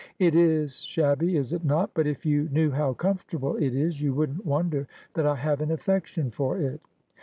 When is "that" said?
5.13-5.27